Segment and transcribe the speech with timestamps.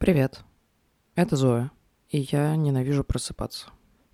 [0.00, 0.44] Привет.
[1.14, 1.70] Это Зоя.
[2.08, 3.66] И я ненавижу просыпаться.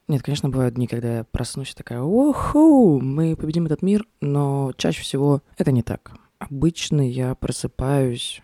[0.08, 4.72] Нет, конечно, бывают дни, когда я проснусь и такая, уху, мы победим этот мир, но
[4.76, 6.10] чаще всего это не так.
[6.40, 8.42] Обычно я просыпаюсь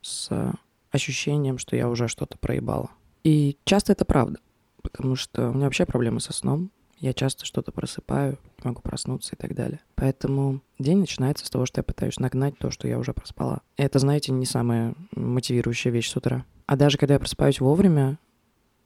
[0.00, 0.54] с
[0.90, 2.88] ощущением, что я уже что-то проебала.
[3.24, 4.40] И часто это правда,
[4.80, 6.70] потому что у меня вообще проблемы со сном.
[6.98, 9.80] Я часто что-то просыпаю, не могу проснуться и так далее.
[9.96, 13.60] Поэтому день начинается с того, что я пытаюсь нагнать то, что я уже проспала.
[13.76, 16.46] И это, знаете, не самая мотивирующая вещь с утра.
[16.70, 18.20] А даже когда я просыпаюсь вовремя,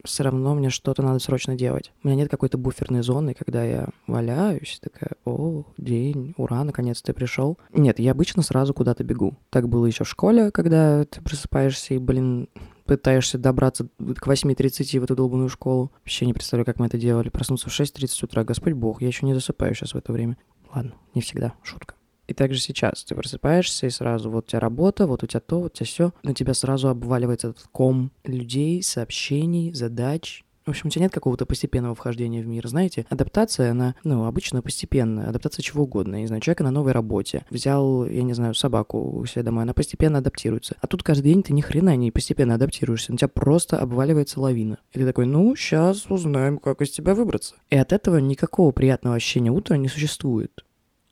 [0.05, 1.93] все равно мне что-то надо срочно делать.
[2.03, 7.13] У меня нет какой-то буферной зоны, когда я валяюсь, такая, о, день, ура, наконец ты
[7.13, 7.59] пришел.
[7.75, 9.37] Нет, я обычно сразу куда-то бегу.
[9.51, 12.49] Так было еще в школе, когда ты просыпаешься и, блин,
[12.87, 15.93] пытаешься добраться к 8.30 в эту долбанную школу.
[15.99, 17.29] Вообще не представляю, как мы это делали.
[17.29, 18.45] Проснуться в 6.30 утра.
[18.45, 20.39] Господь бог, я еще не засыпаю сейчас в это время.
[20.75, 21.97] Ладно, не всегда, шутка.
[22.27, 25.61] И также сейчас ты просыпаешься, и сразу вот у тебя работа, вот у тебя то,
[25.61, 26.13] вот у тебя все.
[26.23, 31.45] На тебя сразу обваливается этот ком людей, сообщений, задач, в общем, у тебя нет какого-то
[31.45, 32.67] постепенного вхождения в мир.
[32.67, 35.29] Знаете, адаптация, она, ну, обычно постепенная.
[35.29, 36.17] Адаптация чего угодно.
[36.17, 37.45] Не знаю, человека на новой работе.
[37.51, 40.77] Взял, я не знаю, собаку у себя домой, она постепенно адаптируется.
[40.81, 43.13] А тут каждый день ты ни хрена не постепенно адаптируешься.
[43.13, 44.79] На тебя просто обваливается лавина.
[44.93, 47.57] И ты такой, ну, сейчас узнаем, как из тебя выбраться.
[47.69, 50.65] И от этого никакого приятного ощущения утра не существует.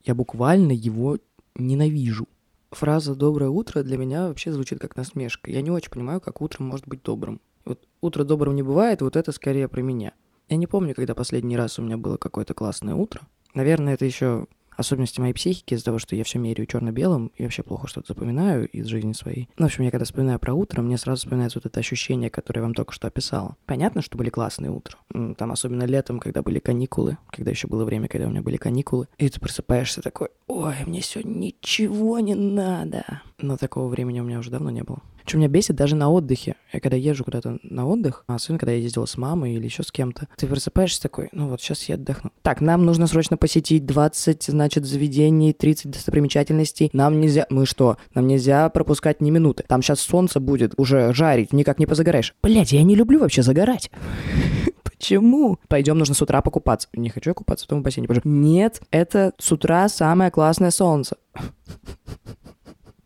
[0.04, 1.18] Я буквально его
[1.54, 2.28] ненавижу.
[2.70, 5.50] Фраза «доброе утро» для меня вообще звучит как насмешка.
[5.50, 7.40] Я не очень понимаю, как утром может быть добрым.
[7.64, 10.12] Вот утро добрым не бывает, вот это скорее про меня.
[10.48, 13.22] Я не помню, когда последний раз у меня было какое-то классное утро.
[13.54, 14.46] Наверное, это еще
[14.76, 18.68] особенности моей психики из-за того, что я все меряю черно-белым и вообще плохо что-то запоминаю
[18.68, 19.48] из жизни своей.
[19.58, 22.60] Ну, в общем, я когда вспоминаю про утро, мне сразу вспоминается вот это ощущение, которое
[22.60, 23.56] я вам только что описала.
[23.66, 24.98] Понятно, что были классные утра.
[25.36, 29.08] Там особенно летом, когда были каникулы, когда еще было время, когда у меня были каникулы,
[29.18, 33.22] и ты просыпаешься такой, ой, мне сегодня ничего не надо.
[33.38, 35.00] Но такого времени у меня уже давно не было.
[35.24, 36.56] Что меня бесит даже на отдыхе.
[36.72, 39.82] Я когда езжу куда-то на отдых, а особенно когда я ездила с мамой или еще
[39.82, 42.32] с кем-то, ты просыпаешься такой, ну вот сейчас я отдохну.
[42.42, 46.90] Так, нам нужно срочно посетить 20, значит, заведений, 30 достопримечательностей.
[46.92, 47.46] Нам нельзя...
[47.50, 47.96] Мы что?
[48.14, 49.64] Нам нельзя пропускать ни минуты.
[49.66, 52.34] Там сейчас солнце будет уже жарить, никак не позагораешь.
[52.42, 53.90] Блять, я не люблю вообще загорать.
[54.82, 55.58] Почему?
[55.68, 56.88] Пойдем, нужно с утра покупаться.
[56.92, 58.28] Не хочу я купаться в том бассейне, пожалуйста.
[58.28, 61.16] Нет, это с утра самое классное солнце.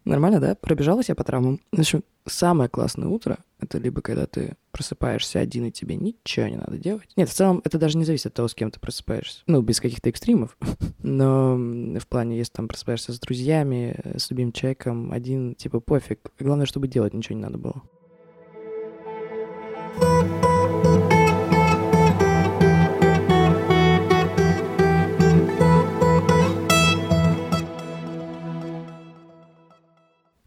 [0.07, 0.55] Нормально, да?
[0.55, 1.61] Пробежалась я по травмам.
[1.73, 6.57] В общем, самое классное утро— это либо когда ты просыпаешься один, и тебе ничего не
[6.57, 7.09] надо делать.
[7.17, 9.43] Нет, в целом это даже не зависит от того, с кем ты просыпаешься.
[9.49, 10.57] Ну, без каких-то экстримов.
[11.03, 16.21] Но в плане, если там просыпаешься с друзьями, с любимым человеком, один, типа, пофиг.
[16.39, 17.83] Главное, чтобы делать ничего не надо было.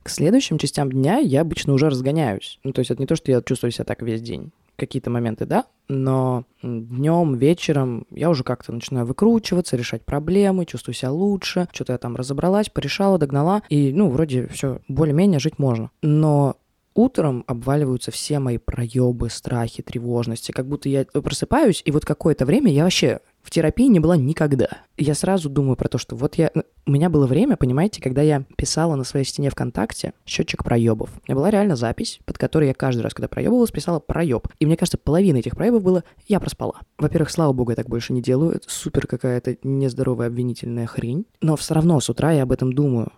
[0.10, 2.60] К следующим частям дня я обычно уже разгоняюсь.
[2.64, 4.52] Ну, то есть это не то, что я чувствую себя так весь день.
[4.76, 11.12] Какие-то моменты, да, но днем, вечером я уже как-то начинаю выкручиваться, решать проблемы, чувствую себя
[11.12, 15.92] лучше, что-то я там разобралась, порешала, догнала, и, ну, вроде все более-менее жить можно.
[16.02, 16.56] Но
[16.96, 22.72] утром обваливаются все мои проебы, страхи, тревожности, как будто я просыпаюсь, и вот какое-то время
[22.72, 24.68] я вообще в терапии не была никогда.
[24.98, 26.52] Я сразу думаю про то, что вот я...
[26.54, 31.10] Ну, у меня было время, понимаете, когда я писала на своей стене ВКонтакте счетчик проебов.
[31.16, 34.48] У меня была реально запись, под которой я каждый раз, когда проебывалась, писала проеб.
[34.60, 36.82] И мне кажется, половина этих проебов было «я проспала».
[36.98, 38.56] Во-первых, слава богу, я так больше не делаю.
[38.56, 41.26] Это супер какая-то нездоровая обвинительная хрень.
[41.42, 43.12] Но все равно с утра я об этом думаю.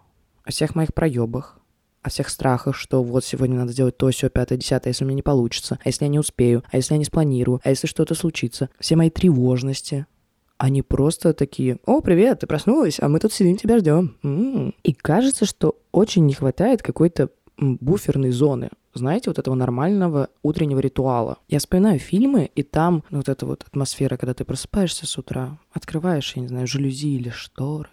[0.44, 1.61] О всех моих проебах,
[2.02, 5.18] о всех страхах, что вот сегодня надо сделать то, все, пятое, десятое, если у меня
[5.18, 8.16] не получится, а если я не успею, а если я не спланирую, а если что-то
[8.16, 8.70] случится.
[8.80, 10.06] Все мои тревожности,
[10.58, 14.16] они просто такие, о, привет, ты проснулась, а мы тут сидим, тебя ждем.
[14.24, 14.76] М-м-м.
[14.84, 21.38] И кажется, что очень не хватает какой-то буферной зоны, знаете, вот этого нормального утреннего ритуала.
[21.48, 26.34] Я вспоминаю фильмы, и там вот эта вот атмосфера, когда ты просыпаешься с утра, открываешь,
[26.36, 27.90] я не знаю, жалюзи или шторы,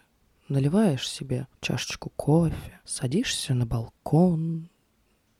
[0.48, 4.68] наливаешь себе чашечку кофе, садишься на балкон,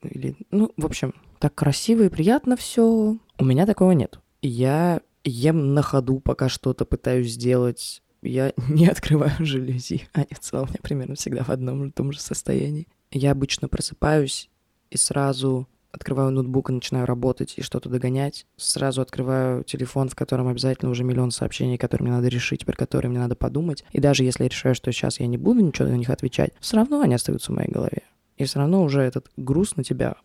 [0.03, 3.17] или, ну, в общем, так красиво и приятно все.
[3.39, 4.21] У меня такого нет.
[4.43, 8.03] Я ем на ходу, пока что-то пытаюсь сделать.
[8.23, 10.09] Я не открываю жалюзи.
[10.13, 12.89] Они в целом у меня примерно всегда в одном и том же состоянии.
[13.11, 14.51] Я обычно просыпаюсь
[14.91, 18.47] и сразу открываю ноутбук и начинаю работать и что-то догонять.
[18.57, 23.11] Сразу открываю телефон, в котором обязательно уже миллион сообщений, которые мне надо решить, про которые
[23.11, 23.85] мне надо подумать.
[23.93, 26.77] И даже если я решаю, что сейчас я не буду ничего на них отвечать, все
[26.77, 28.03] равно они остаются в моей голове.
[28.37, 30.17] И все равно уже этот груз на тебя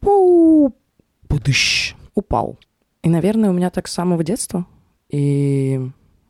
[0.00, 0.74] пу
[1.28, 2.58] будыщ, упал.
[3.02, 4.66] И, наверное, у меня так с самого детства.
[5.08, 5.80] И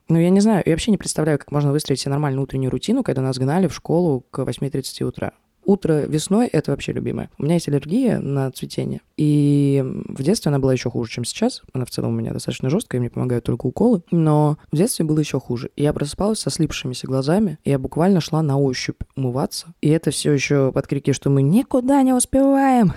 [0.08, 3.02] ну, я не знаю, я вообще не представляю, как можно выстроить себе нормальную утреннюю рутину,
[3.02, 5.32] когда нас гнали в школу к 8.30 утра.
[5.64, 7.30] Утро весной— это вообще любимое.
[7.38, 9.00] У меня есть аллергия на цветение.
[9.16, 11.62] И в детстве она была еще хуже, чем сейчас.
[11.72, 14.02] Она в целом у меня достаточно жесткая, мне помогают только уколы.
[14.10, 15.70] Но в детстве было еще хуже.
[15.76, 19.74] И я просыпалась со слипшимися глазами, и я буквально шла на ощупь умываться.
[19.80, 22.92] И это все еще под крики, что мы никуда не успеваем,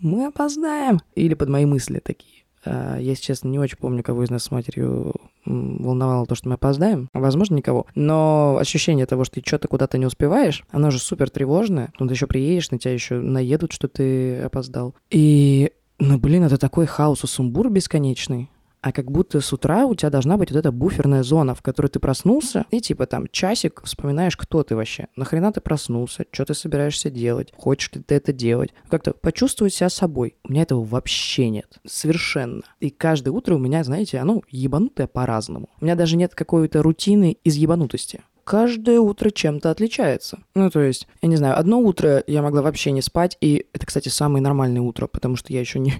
[0.00, 1.00] мы опоздаем.
[1.14, 2.35] Или под мои мысли такие.
[2.66, 5.14] А, я, если честно, не очень помню, кого из нас с матерью
[5.44, 7.08] волновало то, что мы опоздаем.
[7.12, 7.86] Возможно, никого.
[7.94, 11.90] Но ощущение того, что ты что-то куда-то не успеваешь, оно же супер тревожное.
[11.92, 14.94] Потом ты еще приедешь, на тебя еще наедут, что ты опоздал.
[15.10, 18.50] И ну, блин, это такой хаос и сумбур бесконечный
[18.86, 21.88] а как будто с утра у тебя должна быть вот эта буферная зона, в которой
[21.88, 25.08] ты проснулся, и типа там часик вспоминаешь, кто ты вообще.
[25.16, 28.72] Нахрена ты проснулся, что ты собираешься делать, хочешь ли ты это делать.
[28.88, 30.36] Как-то почувствовать себя собой.
[30.44, 31.80] У меня этого вообще нет.
[31.84, 32.62] Совершенно.
[32.78, 35.68] И каждое утро у меня, знаете, оно ебанутое по-разному.
[35.80, 40.38] У меня даже нет какой-то рутины из ебанутости каждое утро чем-то отличается.
[40.54, 43.84] Ну, то есть, я не знаю, одно утро я могла вообще не спать, и это,
[43.84, 45.94] кстати, самое нормальное утро, потому что я еще не,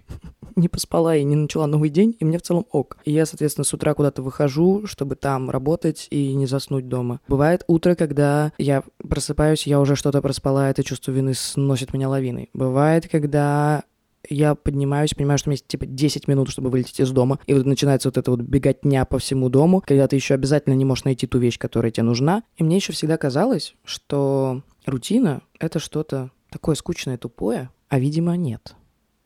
[0.57, 2.99] не поспала и не начала новый день, и мне в целом ок.
[3.05, 7.21] И я, соответственно, с утра куда-то выхожу, чтобы там работать и не заснуть дома.
[7.29, 12.51] Бывает утро, когда я просыпаюсь, я уже что-то проспала, это чувство вины сносит меня лавиной.
[12.55, 13.85] Бывает, когда
[14.29, 17.55] я поднимаюсь, понимаю, что у меня есть типа 10 минут, чтобы вылететь из дома, и
[17.55, 21.05] вот начинается вот эта вот беготня по всему дому, когда ты еще обязательно не можешь
[21.05, 22.43] найти ту вещь, которая тебе нужна.
[22.57, 28.75] И мне еще всегда казалось, что рутина— это что-то такое скучное, тупое, а, видимо, нет.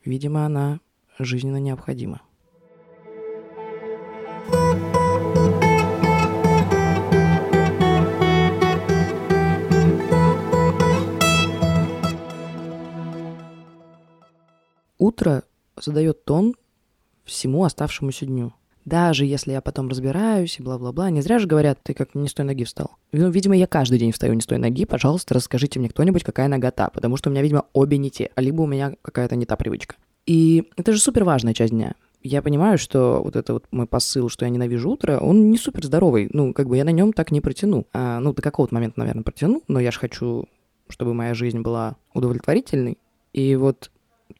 [0.04, 0.80] Видимо, она
[1.24, 2.20] жизненно необходимо.
[14.98, 15.44] Утро
[15.80, 16.54] задает тон
[17.24, 18.52] всему оставшемуся дню.
[18.84, 22.34] Даже если я потом разбираюсь и бла-бла-бла, не зря же говорят, ты как не с
[22.34, 22.92] той ноги встал.
[23.12, 24.84] Ну, видимо, я каждый день встаю не с той ноги.
[24.84, 28.30] Пожалуйста, расскажите мне кто-нибудь, какая нога та, потому что у меня, видимо, обе не те,
[28.34, 29.96] а либо у меня какая-то не та привычка.
[30.26, 31.94] И это же супер важная часть дня.
[32.22, 35.84] Я понимаю, что вот это вот мой посыл, что я ненавижу утро, он не супер
[35.84, 36.28] здоровый.
[36.32, 37.86] Ну, как бы я на нем так не протяну.
[37.92, 40.44] А, ну, до какого-то момента, наверное, протяну, но я же хочу,
[40.88, 42.98] чтобы моя жизнь была удовлетворительной.
[43.32, 43.90] И вот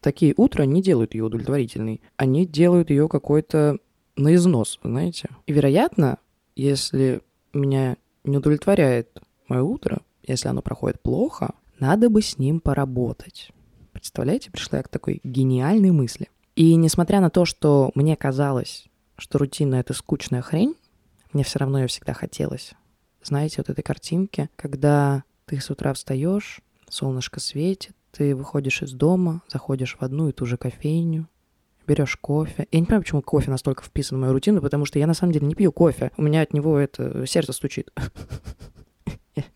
[0.00, 2.03] такие утра не делают ее удовлетворительной.
[2.17, 3.79] Они делают ее какой-то
[4.17, 5.31] на износ, знаете.
[5.47, 6.19] И, вероятно,
[6.55, 7.23] если
[7.55, 13.50] меня не удовлетворяет мое утро, если оно проходит плохо, надо бы с ним поработать.
[14.00, 16.31] Представляете, пришла я к такой гениальной мысли.
[16.56, 18.87] И несмотря на то, что мне казалось,
[19.19, 20.75] что рутина— это скучная хрень,
[21.35, 22.73] мне все равно ее всегда хотелось.
[23.23, 29.43] Знаете, вот этой картинки, когда ты с утра встаешь, солнышко светит, ты выходишь из дома,
[29.49, 31.29] заходишь в одну и ту же кофейню,
[31.87, 32.67] берешь кофе.
[32.73, 35.32] Я не понимаю, почему кофе настолько вписан в мою рутину, потому что я на самом
[35.32, 36.11] деле не пью кофе.
[36.17, 37.91] У меня от него это сердце стучит.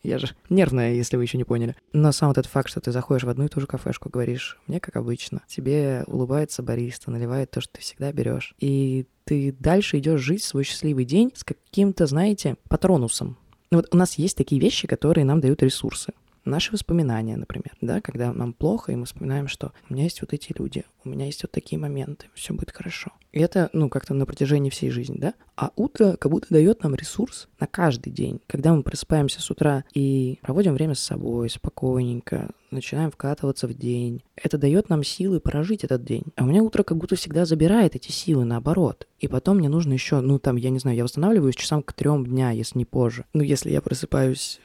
[0.02, 1.76] Я же нервная, если вы еще не поняли.
[1.92, 4.58] Но сам вот этот факт, что ты заходишь в одну и ту же кафешку, говоришь,
[4.66, 5.42] мне как обычно.
[5.46, 8.54] Тебе улыбается бариста, наливает то, что ты всегда берешь.
[8.58, 13.38] И ты дальше идешь жить свой счастливый день с каким-то, знаете, патронусом.
[13.70, 16.12] Ну вот у нас есть такие вещи, которые нам дают ресурсы
[16.44, 20.32] наши воспоминания, например, да, когда нам плохо, и мы вспоминаем, что у меня есть вот
[20.32, 23.12] эти люди, у меня есть вот такие моменты, все будет хорошо.
[23.32, 25.34] И это, ну, как-то на протяжении всей жизни, да.
[25.56, 28.40] А утро как будто дает нам ресурс на каждый день.
[28.46, 34.22] Когда мы просыпаемся с утра и проводим время с собой спокойненько, начинаем вкатываться в день.
[34.36, 36.24] Это дает нам силы прожить этот день.
[36.36, 39.08] А у меня утро как будто всегда забирает эти силы наоборот.
[39.18, 42.24] И потом мне нужно еще, ну там, я не знаю, я восстанавливаюсь часам к трем
[42.24, 43.24] дня, если не позже.
[43.32, 44.60] Ну, если я просыпаюсь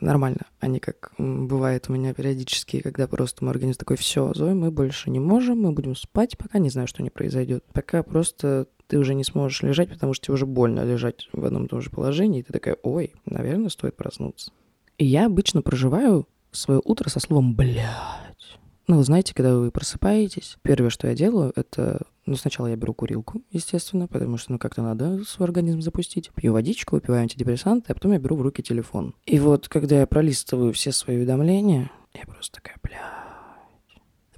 [0.00, 4.54] нормально, а не как бывает у меня периодически, когда просто мой организм такой, все, Зоя,
[4.54, 7.64] мы больше не можем, мы будем спать, пока не знаю, что не произойдет.
[7.72, 11.64] Пока просто ты уже не сможешь лежать, потому что тебе уже больно лежать в одном
[11.64, 14.52] и том же положении, и ты такая, ой, наверное, стоит проснуться.
[14.98, 18.58] И я обычно проживаю свое утро со словом «блядь».
[18.86, 22.02] Ну, вы знаете, когда вы просыпаетесь, первое, что я делаю, это...
[22.26, 26.30] Ну, сначала я беру курилку, естественно, потому что, ну, как-то надо свой организм запустить.
[26.34, 29.14] Пью водичку, выпиваю антидепрессанты, а потом я беру в руки телефон.
[29.26, 33.24] И вот, когда я пролистываю все свои уведомления, я просто такая, бля,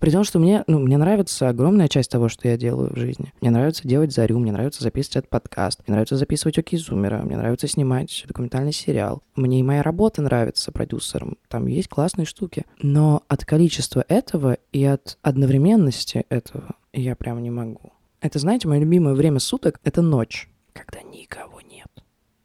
[0.00, 3.32] при том, что мне, ну, мне нравится огромная часть того, что я делаю в жизни.
[3.40, 7.36] Мне нравится делать зарю, мне нравится записывать этот подкаст, мне нравится записывать Оки Зумера, мне
[7.36, 9.22] нравится снимать документальный сериал.
[9.36, 11.38] Мне и моя работа нравится продюсером.
[11.48, 12.64] Там есть классные штуки.
[12.82, 17.92] Но от количества этого и от одновременности этого я прям не могу.
[18.20, 21.88] Это, знаете, мое любимое время суток— это ночь, когда никого нет.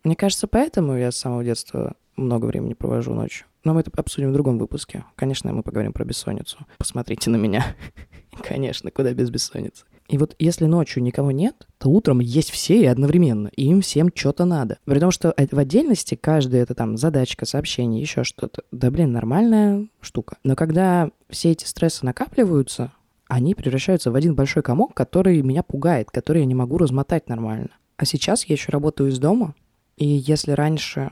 [0.03, 3.47] Мне кажется, поэтому я с самого детства много времени провожу ночью.
[3.63, 5.05] Но мы это обсудим в другом выпуске.
[5.15, 6.57] Конечно, мы поговорим про бессонницу.
[6.77, 7.75] Посмотрите на меня.
[8.43, 9.85] Конечно, куда без бессонницы.
[10.07, 14.09] И вот если ночью никого нет, то утром есть все и одновременно, и им всем
[14.13, 14.77] что-то надо.
[14.83, 18.63] При том, что в отдельности каждая это там задачка, сообщение, еще что-то.
[18.71, 20.37] Да, блин, нормальная штука.
[20.43, 22.91] Но когда все эти стрессы накапливаются,
[23.31, 27.69] они превращаются в один большой комок, который меня пугает, который я не могу размотать нормально.
[27.95, 29.55] А сейчас я еще работаю из дома,
[29.95, 31.09] и если раньше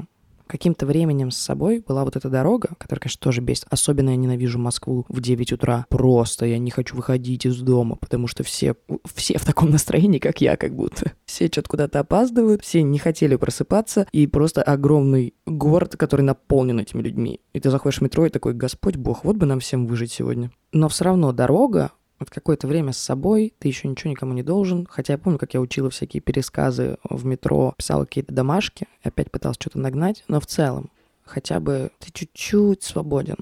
[0.49, 3.67] каким-то временем с собой была вот эта дорога, которая, конечно, тоже бесит.
[3.69, 5.85] Особенно я ненавижу Москву в 9 утра.
[5.89, 8.75] Просто я не хочу выходить из дома, потому что все,
[9.13, 11.13] все в таком настроении, как я, как будто.
[11.25, 17.01] Все что-то куда-то опаздывают, все не хотели просыпаться, и просто огромный город, который наполнен этими
[17.01, 17.41] людьми.
[17.53, 20.51] И ты заходишь в метро и такой, Господь Бог, вот бы нам всем выжить сегодня.
[20.71, 24.87] Но все равно дорога, вот какое-то время с собой, ты еще ничего никому не должен.
[24.89, 29.59] Хотя я помню, как я учила всякие пересказы в метро, писала какие-то домашки, опять пытался
[29.61, 30.89] что-то нагнать, но в целом
[31.23, 33.37] хотя бы ты чуть-чуть свободен.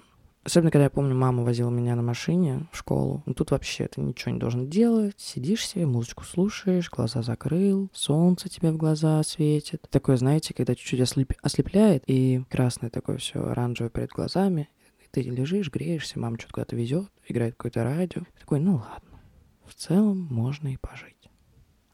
[0.47, 3.21] Особенно, когда я помню, мама возила меня на машине в школу.
[3.25, 5.15] Ну, тут вообще ты ничего не должен делать.
[5.17, 9.85] Сидишь себе, музычку слушаешь, глаза закрыл, солнце тебе в глаза светит.
[9.89, 11.33] Такое, знаете, когда чуть-чуть ослеп...
[11.41, 14.69] ослепляет, и красное такое все оранжевое перед глазами.
[15.17, 18.21] Ты лежишь, греешься, мама что-то куда-то везет, играет какое-то радио.
[18.21, 19.19] Ты такой, ну ладно,
[19.65, 21.31] в целом можно и пожить.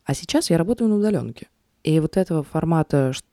[0.03, 1.47] А сейчас я работаю на удаленке.
[1.83, 3.25] И вот этого формата, что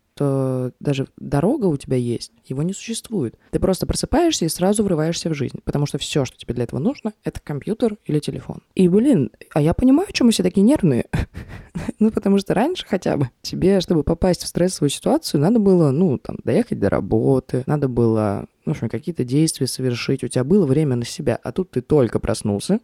[0.81, 3.37] даже дорога у тебя есть, его не существует.
[3.50, 6.81] Ты просто просыпаешься и сразу врываешься в жизнь, потому что все, что тебе для этого
[6.81, 8.62] нужно, это компьютер или телефон.
[8.75, 11.07] И, блин, а я понимаю, почему мы все такие нервные.
[11.99, 16.19] ну, потому что раньше хотя бы тебе, чтобы попасть в стрессовую ситуацию, надо было, ну,
[16.19, 20.95] там, доехать до работы, надо было в общем, какие-то действия совершить, у тебя было время
[20.95, 22.79] на себя, а тут ты только проснулся,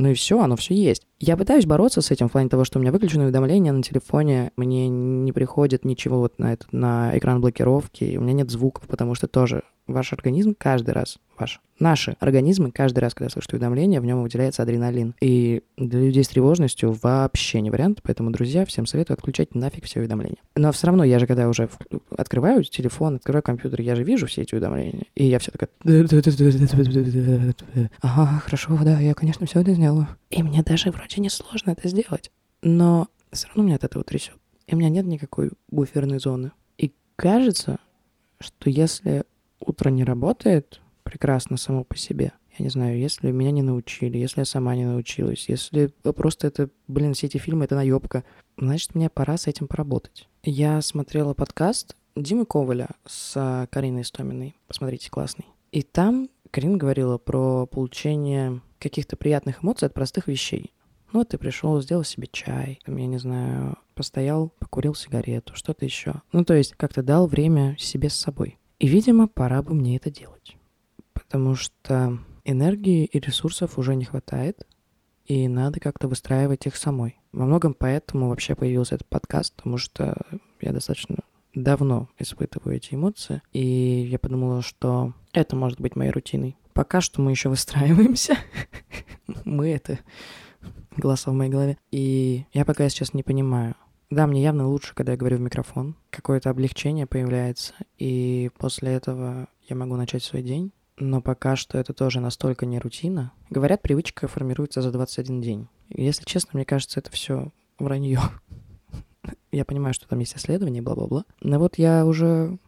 [0.00, 1.06] ну и все, оно все есть.
[1.18, 4.50] Я пытаюсь бороться с этим в плане того, что у меня выключено уведомления на телефоне,
[4.56, 9.14] мне не приходит ничего вот на, этот, на экран блокировки, у меня нет звуков, потому
[9.14, 14.04] что тоже ваш организм каждый раз, ваш, наши организмы каждый раз, когда слышат уведомление, в
[14.04, 15.14] нем выделяется адреналин.
[15.20, 20.00] И для людей с тревожностью вообще не вариант, поэтому, друзья, всем советую отключать нафиг все
[20.00, 20.38] уведомления.
[20.54, 21.68] Но все равно я же, когда уже
[22.16, 25.70] открываю телефон, открываю компьютер, я же вижу все эти уведомления, и я все такая...
[28.02, 30.08] Ага, хорошо, да, я, конечно, все это сделаю.
[30.30, 32.30] И мне даже вроде не сложно это сделать.
[32.62, 34.34] Но все равно меня от этого трясет.
[34.66, 36.52] И у меня нет никакой буферной зоны.
[36.78, 37.78] И кажется,
[38.38, 39.24] что если
[39.58, 42.32] утро не работает прекрасно само по себе.
[42.58, 46.68] Я не знаю, если меня не научили, если я сама не научилась, если просто это,
[46.88, 48.24] блин, все эти фильмы— это наебка,
[48.58, 50.28] значит, мне пора с этим поработать.
[50.42, 54.56] Я смотрела подкаст Димы Коваля с Кариной Стоминой.
[54.66, 55.46] Посмотрите, классный.
[55.72, 60.72] И там Карина говорила про получение каких-то приятных эмоций от простых вещей.
[61.12, 66.22] Ну, ты пришел, сделал себе чай, там, я не знаю, постоял, покурил сигарету, что-то еще.
[66.32, 68.58] Ну, то есть как-то дал время себе с собой.
[68.78, 70.56] И, видимо, пора бы мне это делать.
[71.30, 74.66] Потому что энергии и ресурсов уже не хватает,
[75.26, 77.20] и надо как-то выстраивать их самой.
[77.30, 80.16] Во многом поэтому вообще появился этот подкаст, потому что
[80.60, 81.18] я достаточно
[81.54, 86.56] давно испытываю эти эмоции, и я подумала, что это может быть моей рутиной.
[86.72, 88.36] Пока что мы еще выстраиваемся.
[89.44, 90.00] Мы— это
[90.96, 91.78] голоса в моей голове.
[91.92, 93.76] И я пока сейчас не понимаю,
[94.10, 95.94] да, мне явно лучше, когда я говорю в микрофон.
[96.10, 100.72] Какое-то облегчение появляется, и после этого я могу начать свой день.
[101.00, 103.32] Но пока что это тоже настолько не рутина.
[103.48, 105.68] Говорят, привычка формируется за 21 день.
[105.88, 108.20] Если честно, мне кажется, это все вранье.
[109.50, 111.24] я понимаю, что там есть исследования, бла-бла-бла.
[111.40, 112.58] Но вот я уже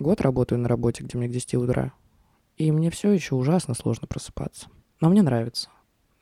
[0.00, 1.92] год работаю на работе, где мне к 10 утра.
[2.56, 4.66] И мне все еще ужасно сложно просыпаться.
[5.00, 5.68] Но мне нравится.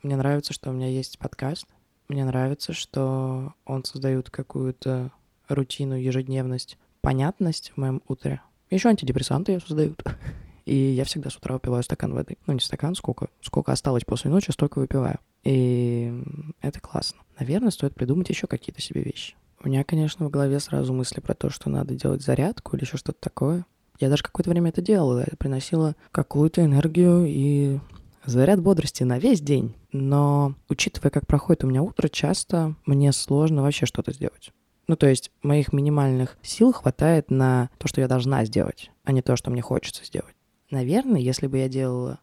[0.03, 1.67] Мне нравится, что у меня есть подкаст,
[2.09, 5.11] мне нравится, что он создает какую-то
[5.49, 8.43] рутину, ежедневность, понятность в моем утре.
[8.69, 10.03] Еще антидепрессанты ее создают.
[10.67, 12.37] И я всегда с утра выпиваю стакан воды.
[12.47, 15.19] Ну, не стакан, сколько, сколько осталось после ночи, столько выпиваю.
[15.45, 16.13] И
[16.61, 17.21] это классно.
[17.39, 19.37] Наверное, стоит придумать еще какие-то себе вещи.
[19.63, 22.97] У меня, конечно, в голове сразу мысли про то, что надо делать зарядку или еще
[22.97, 23.65] что-то такое.
[24.01, 25.21] Я даже какое-то время это делала.
[25.21, 27.79] Это приносило какую-то энергию и
[28.25, 29.75] заряд бодрости на весь день.
[29.93, 34.51] Но, учитывая, как проходит у меня утро, часто мне сложно вообще что-то сделать.
[34.89, 39.23] Ну, то есть моих минимальных сил хватает на то, что я должна сделать, а не
[39.23, 40.36] то, что мне хочется сделать.
[40.71, 42.21] Наверное, если бы я делала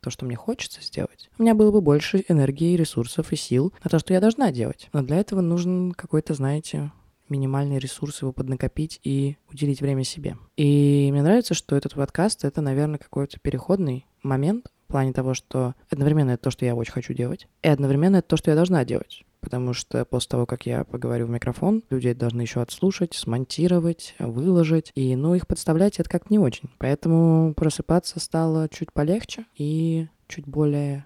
[0.00, 3.90] то, что мне хочется сделать, у меня было бы больше энергии, ресурсов и сил на
[3.90, 4.88] то, что я должна делать.
[4.92, 6.92] Но для этого нужен какой-то, знаете,
[7.28, 10.36] минимальный ресурс его поднакопить и уделить время себе.
[10.56, 15.74] И мне нравится, что этот подкаст— это, наверное, какой-то переходный момент, в плане того, что
[15.90, 18.84] одновременно это то, что я очень хочу делать, и одновременно это то, что я должна
[18.84, 19.24] делать.
[19.40, 24.90] Потому что после того, как я поговорю в микрофон, люди должны еще отслушать, смонтировать, выложить.
[24.94, 26.70] И, ну, их подставлять это как не очень.
[26.78, 31.04] Поэтому просыпаться стало чуть полегче и чуть более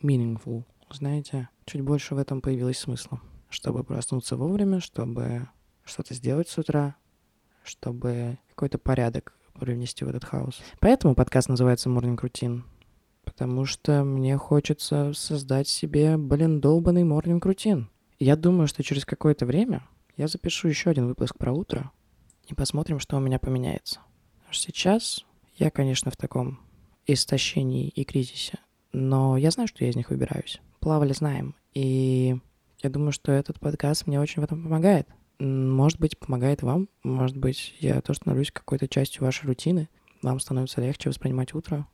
[0.00, 0.62] meaningful.
[0.92, 3.20] знаете, чуть больше в этом появилось смысла.
[3.48, 5.48] Чтобы проснуться вовремя, чтобы
[5.84, 6.94] что-то сделать с утра,
[7.64, 10.60] чтобы какой-то порядок привнести в этот хаос.
[10.80, 12.62] Поэтому подкаст называется Morning Routine.
[13.24, 17.86] Потому что мне хочется создать себе, блин, долбанный Morning Routine.
[18.18, 19.82] Я думаю, что через какое-то время
[20.16, 21.90] я запишу еще один выпуск про утро
[22.48, 24.00] и посмотрим, что у меня поменяется.
[24.52, 25.24] Сейчас
[25.56, 26.60] я, конечно, в таком
[27.06, 28.58] истощении и кризисе,
[28.92, 30.60] но я знаю, что я из них выбираюсь.
[30.78, 31.54] Плавали знаем.
[31.72, 32.36] И
[32.82, 35.08] я думаю, что этот подкаст мне очень в этом помогает.
[35.38, 36.88] Может быть, помогает вам.
[37.02, 39.88] Может быть, я тоже становлюсь какой-то частью вашей рутины.
[40.22, 41.86] Вам становится легче воспринимать утро.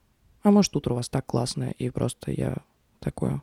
[0.42, 2.59] А может, утро у вас так классное, и просто я
[2.99, 3.42] такое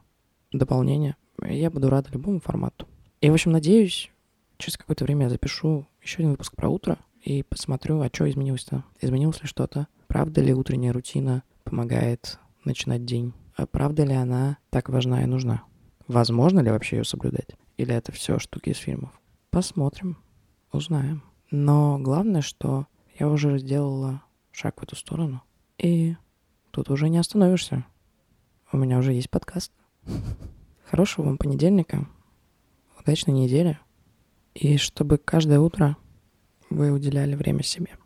[0.51, 1.15] дополнение.
[1.43, 2.87] Я буду рад любому формату.
[3.21, 4.11] И, в общем, надеюсь,
[4.57, 8.83] через какое-то время я запишу еще один выпуск про утро и посмотрю, а что изменилось-то.
[9.01, 9.87] Изменилось ли что-то?
[10.07, 13.33] Правда ли утренняя рутина помогает начинать день?
[13.55, 15.63] А правда ли она так важна и нужна?
[16.07, 17.49] Возможно ли вообще ее соблюдать?
[17.77, 19.11] Или это все штуки из фильмов?
[19.49, 20.17] Посмотрим,
[20.71, 21.23] узнаем.
[21.51, 22.87] Но главное, что
[23.19, 25.41] я уже сделала шаг в эту сторону.
[25.77, 26.15] И
[26.71, 27.85] тут уже не остановишься.
[28.71, 29.71] У меня уже есть подкаст.
[30.85, 32.07] Хорошего вам понедельника,
[32.99, 33.79] удачной недели.
[34.53, 35.97] И чтобы каждое утро
[36.69, 37.97] вы уделяли время себе.